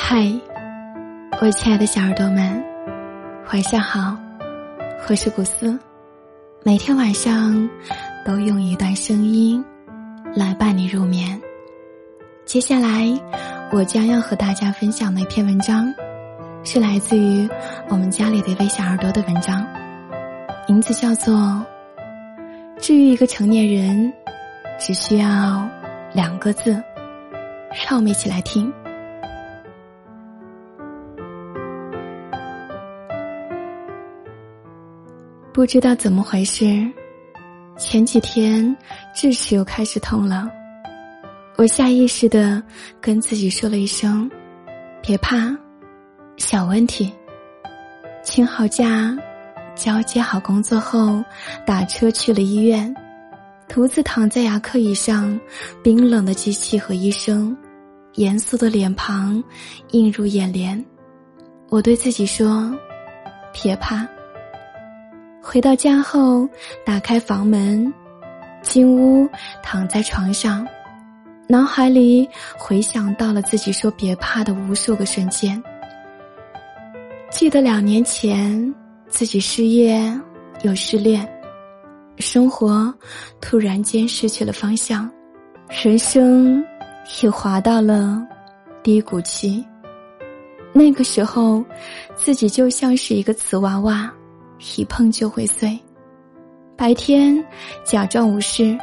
[0.00, 0.32] 嗨，
[1.40, 2.64] 我亲爱的小耳朵们，
[3.52, 4.16] 晚上好！
[5.08, 5.76] 我是古斯，
[6.62, 7.68] 每天晚上
[8.24, 9.62] 都用一段声音
[10.36, 11.38] 来伴你入眠。
[12.46, 13.06] 接下来，
[13.72, 15.92] 我将要和大家分享的一篇文章，
[16.62, 17.46] 是来自于
[17.88, 19.66] 我们家里的一位小耳朵的文章，
[20.68, 21.34] 名字叫做
[22.78, 24.10] 《治愈一个成年人
[24.78, 25.68] 只需要
[26.12, 26.72] 两个字》，
[27.72, 28.72] 让我们一起来听。
[35.58, 36.86] 不知道怎么回事，
[37.76, 38.76] 前几天
[39.12, 40.48] 智齿又开始痛了。
[41.56, 42.62] 我下意识的
[43.00, 44.30] 跟自己说了一声
[45.02, 45.52] ：“别怕，
[46.36, 47.12] 小问题。”
[48.22, 49.18] 请好假，
[49.74, 51.20] 交接好工作后，
[51.66, 52.94] 打车去了医院。
[53.66, 55.40] 独自躺在牙科椅上，
[55.82, 57.56] 冰冷的机器和医生，
[58.14, 59.42] 严肃的脸庞
[59.90, 60.82] 映入眼帘。
[61.68, 62.72] 我对自己说
[63.52, 64.06] ：“别怕。”
[65.50, 66.46] 回到家后，
[66.84, 67.90] 打开房门，
[68.60, 69.26] 进屋，
[69.62, 70.68] 躺在床上，
[71.48, 75.60] 脑海里回想到了自己说“别怕”的无数个瞬间。
[77.30, 78.74] 记得两年前，
[79.08, 79.98] 自己失业
[80.64, 81.26] 又失恋，
[82.18, 82.94] 生活
[83.40, 85.10] 突然间失去了方向，
[85.82, 86.62] 人生
[87.22, 88.22] 也滑到了
[88.82, 89.64] 低谷期。
[90.74, 91.64] 那个时候，
[92.16, 94.12] 自己就像是一个瓷娃娃。
[94.76, 95.78] 一碰就会碎。
[96.76, 97.44] 白天
[97.84, 98.78] 假装无事，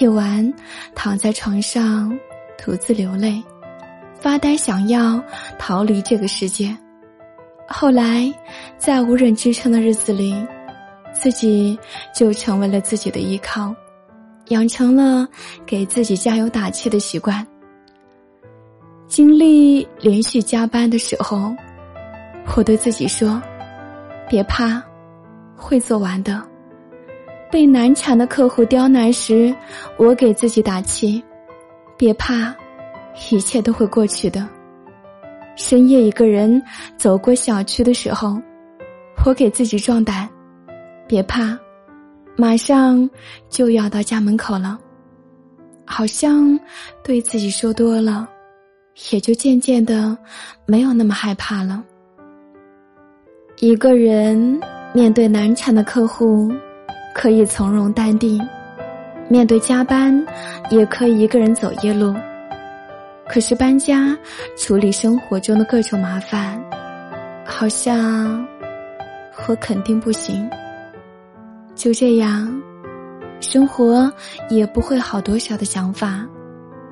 [0.00, 0.52] 夜晚
[0.94, 2.18] 躺在床上
[2.58, 3.42] 独自流泪，
[4.18, 5.22] 发呆，想要
[5.58, 6.74] 逃离这个世界。
[7.68, 8.32] 后来，
[8.78, 10.34] 在无人支撑的日子里，
[11.12, 11.78] 自己
[12.14, 13.74] 就成为了自己的依靠，
[14.48, 15.28] 养成了
[15.64, 17.46] 给自己加油打气的习惯。
[19.06, 21.54] 经历连续加班的时候，
[22.56, 23.40] 我对自己说
[24.28, 24.82] ：“别怕。”
[25.70, 26.42] 会做完的。
[27.48, 29.54] 被难缠的客户刁难时，
[29.96, 31.22] 我给自己打气：
[31.96, 32.52] 别怕，
[33.30, 34.48] 一切都会过去的。
[35.54, 36.60] 深夜一个人
[36.96, 38.36] 走过小区的时候，
[39.24, 40.28] 我给自己壮胆：
[41.06, 41.56] 别怕，
[42.36, 43.08] 马上
[43.48, 44.76] 就要到家门口了。
[45.86, 46.58] 好像
[47.04, 48.28] 对自己说多了，
[49.12, 50.18] 也就渐渐的
[50.66, 51.84] 没有那么害怕了。
[53.60, 54.60] 一个人。
[54.92, 56.50] 面对难缠的客户，
[57.14, 58.40] 可以从容淡定；
[59.28, 60.26] 面对加班，
[60.68, 62.12] 也可以一个人走夜路。
[63.28, 64.18] 可是搬家、
[64.58, 66.60] 处理生活中的各种麻烦，
[67.44, 68.44] 好像
[69.46, 70.50] 我肯定不行。
[71.76, 72.52] 就这样，
[73.40, 74.12] 生活
[74.48, 76.26] 也不会好多少的想法，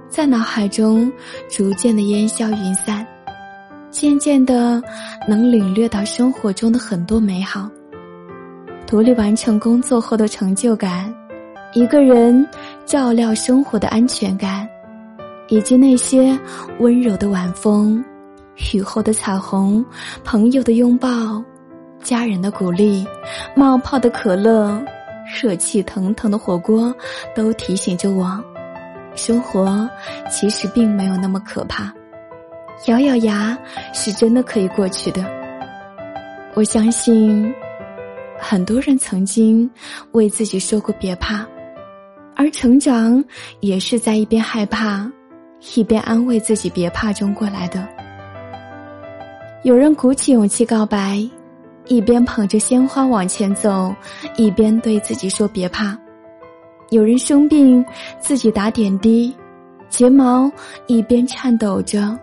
[0.09, 1.11] 在脑海中
[1.51, 3.05] 逐渐的烟消云散，
[3.91, 4.81] 渐渐的
[5.27, 7.69] 能领略到生活中的很多美好。
[8.89, 11.15] 独立完成工作后的成就感，
[11.75, 12.49] 一个人
[12.87, 14.67] 照料生活的安全感，
[15.49, 16.37] 以及那些
[16.79, 18.03] 温柔的晚风、
[18.73, 19.85] 雨后的彩虹、
[20.25, 21.09] 朋友的拥抱、
[22.03, 23.07] 家人的鼓励、
[23.55, 24.83] 冒泡的可乐、
[25.43, 26.91] 热气腾腾的火锅，
[27.37, 28.43] 都提醒着我，
[29.15, 29.87] 生活
[30.31, 31.93] 其实并没有那么可怕，
[32.87, 33.57] 咬咬牙
[33.93, 35.23] 是真的可以过去的。
[36.55, 37.55] 我相信。
[38.41, 39.69] 很多人曾经
[40.13, 41.47] 为自己说过别怕，
[42.37, 43.23] 而成长
[43.61, 45.11] 也是在一边害怕，
[45.75, 47.87] 一边安慰自己别怕中过来的。
[49.65, 51.21] 有人鼓起勇气告白，
[51.87, 53.95] 一边捧着鲜花往前走，
[54.37, 55.99] 一边对自己说别怕；
[56.91, 57.85] 有人生病，
[58.21, 59.35] 自己打点滴，
[59.91, 60.51] 睫毛
[60.87, 62.17] 一边颤抖着，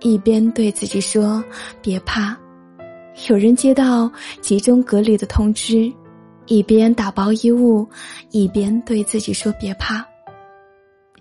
[0.00, 1.42] 一边对自己说
[1.80, 2.36] 别怕。
[3.28, 4.10] 有人接到
[4.40, 5.90] 集中隔离的通知，
[6.46, 7.88] 一边打包衣物，
[8.30, 10.06] 一边对自己说：“别怕。”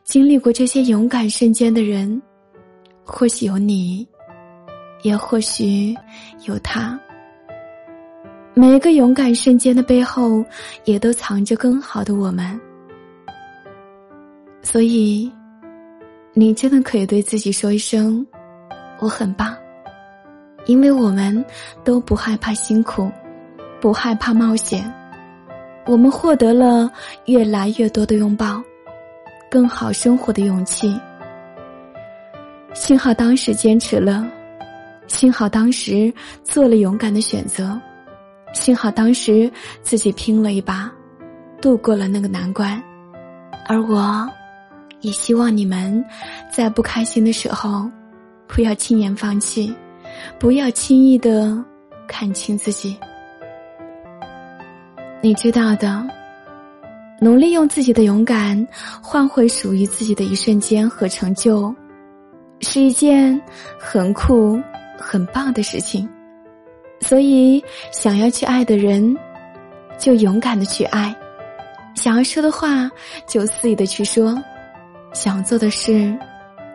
[0.04, 2.22] 经历过这些勇敢瞬间的人，
[3.04, 4.08] 或许有你，
[5.02, 5.96] 也或许
[6.46, 7.00] 有他。
[8.54, 10.46] 每一个勇敢瞬间的背后，
[10.84, 12.60] 也都藏着更好的我们。
[14.62, 15.32] 所以，
[16.34, 18.24] 你真的可以对自己说一声
[19.00, 19.58] ：“我很棒。”
[20.66, 21.44] 因为我们
[21.84, 23.12] 都不害怕辛苦，
[23.80, 24.92] 不害怕冒险，
[25.86, 26.90] 我们获得了
[27.26, 28.62] 越来越多的拥抱，
[29.50, 31.00] 更好生活的勇气。
[32.74, 34.28] 幸好当时坚持了，
[35.08, 36.12] 幸好当时
[36.44, 37.80] 做了勇敢的选择，
[38.54, 39.50] 幸好当时
[39.82, 40.92] 自己拼了一把，
[41.62, 42.82] 度过了那个难关。
[43.68, 44.28] 而我，
[45.02, 46.04] 也希望你们
[46.52, 47.90] 在不开心的时候。
[48.48, 49.76] 不要轻言放弃，
[50.40, 51.64] 不要轻易的
[52.08, 52.98] 看清自己。
[55.22, 56.06] 你知道的，
[57.20, 58.68] 努力用自己的勇敢
[59.02, 61.74] 换回属于自己的一瞬间和成就，
[62.60, 63.42] 是一件
[63.80, 64.60] 很酷、
[64.98, 66.08] 很棒的事情。
[67.02, 69.16] 所以，想要去爱的人，
[69.98, 71.14] 就勇敢的去爱；
[71.96, 72.90] 想要说的话，
[73.28, 74.36] 就肆意的去说；
[75.14, 76.18] 想做的事，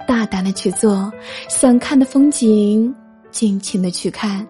[0.07, 1.11] 大胆的去做；
[1.49, 2.95] 想看的风景，
[3.31, 4.47] 尽情的去看。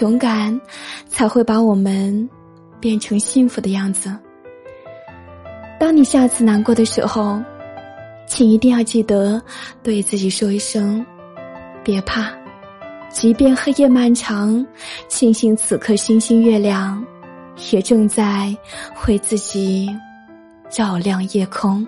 [0.00, 0.60] 勇敢，
[1.08, 2.28] 才会把我们。
[2.80, 4.12] 变成幸福的样子。
[5.78, 7.40] 当你下次难过的时候，
[8.26, 9.40] 请一定要记得
[9.84, 11.06] 对自己说一声
[11.84, 12.28] ：“别怕，
[13.08, 14.66] 即便黑夜漫长，
[15.06, 17.06] 庆幸此刻星星月亮
[17.70, 18.52] 也正在
[19.06, 19.88] 为自己
[20.68, 21.86] 照亮夜空。”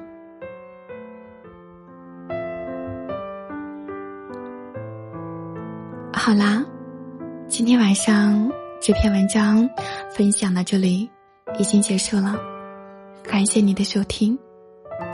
[7.64, 8.52] 今天晚上。
[8.78, 9.66] 这篇文章
[10.14, 11.08] 分享到这里，
[11.58, 12.36] 已经结束了。
[13.22, 14.38] 感谢你的收听，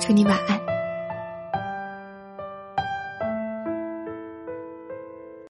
[0.00, 0.69] 祝你晚安。